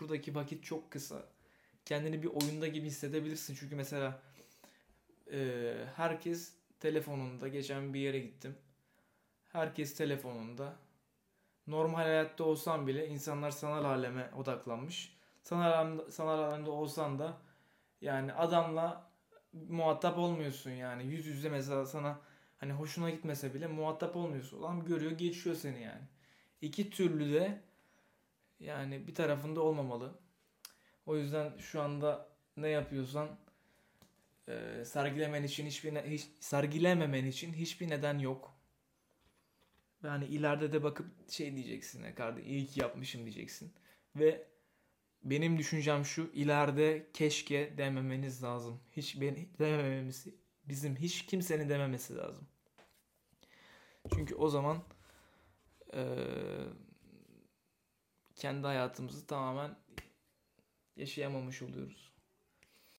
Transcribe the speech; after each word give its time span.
Buradaki 0.00 0.34
vakit 0.34 0.64
çok 0.64 0.90
kısa. 0.90 1.22
Kendini 1.84 2.22
bir 2.22 2.28
oyunda 2.28 2.66
gibi 2.66 2.86
hissedebilirsin. 2.86 3.56
Çünkü 3.60 3.76
mesela 3.76 4.22
e, 5.32 5.72
herkes 5.96 6.54
telefonunda. 6.80 7.48
Geçen 7.48 7.94
bir 7.94 8.00
yere 8.00 8.18
gittim. 8.18 8.56
Herkes 9.52 9.94
telefonunda. 9.96 10.76
Normal 11.66 12.02
hayatta 12.02 12.44
olsan 12.44 12.86
bile 12.86 13.08
insanlar 13.08 13.50
sanal 13.50 13.84
aleme 13.84 14.30
odaklanmış. 14.36 15.16
Sanal 15.42 15.72
alemde, 15.72 16.10
sanal 16.10 16.38
alemde 16.38 16.70
olsan 16.70 17.18
da 17.18 17.38
yani 18.00 18.32
adamla 18.32 19.10
muhatap 19.52 20.18
olmuyorsun 20.18 20.70
yani. 20.70 21.06
Yüz 21.06 21.26
yüze 21.26 21.48
mesela 21.48 21.86
sana 21.86 22.20
hani 22.58 22.72
hoşuna 22.72 23.10
gitmese 23.10 23.54
bile 23.54 23.66
muhatap 23.66 24.16
olmuyorsun. 24.16 24.58
Adam 24.58 24.84
görüyor 24.84 25.12
geçiyor 25.12 25.56
seni 25.56 25.82
yani. 25.82 26.02
İki 26.60 26.90
türlü 26.90 27.32
de 27.32 27.60
yani 28.60 29.06
bir 29.06 29.14
tarafında 29.14 29.60
olmamalı. 29.60 30.18
O 31.06 31.16
yüzden 31.16 31.58
şu 31.58 31.82
anda 31.82 32.28
ne 32.56 32.68
yapıyorsan 32.68 33.38
e, 34.48 34.84
sergilemen 34.84 35.42
için 35.42 35.66
hiçbir 35.66 35.94
ne- 35.94 36.10
hiç, 36.10 36.28
sergilememen 36.40 37.24
için 37.26 37.52
hiçbir 37.52 37.90
neden 37.90 38.18
yok. 38.18 38.54
Yani 40.02 40.26
ileride 40.26 40.72
de 40.72 40.82
bakıp 40.82 41.30
şey 41.30 41.56
diyeceksin 41.56 42.02
ne 42.02 42.14
kardeş 42.14 42.46
iyi 42.46 42.66
ki 42.66 42.80
yapmışım 42.80 43.22
diyeceksin. 43.22 43.72
Ve 44.16 44.46
benim 45.24 45.58
düşüncem 45.58 46.04
şu 46.04 46.30
ileride 46.34 47.06
keşke 47.14 47.78
dememeniz 47.78 48.42
lazım. 48.42 48.80
Hiç 48.92 49.20
ben 49.20 49.36
demememiz 49.58 50.26
bizim 50.64 50.96
hiç 50.96 51.26
kimsenin 51.26 51.68
dememesi 51.68 52.16
lazım. 52.16 52.48
Çünkü 54.14 54.34
o 54.34 54.48
zaman 54.48 54.82
eee, 55.92 56.66
kendi 58.38 58.66
hayatımızı 58.66 59.26
tamamen 59.26 59.76
yaşayamamış 60.96 61.62
oluyoruz. 61.62 62.12